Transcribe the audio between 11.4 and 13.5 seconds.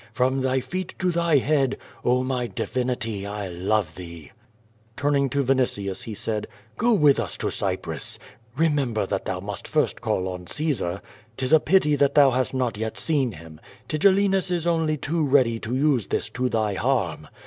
a pity that thou hast not yet seen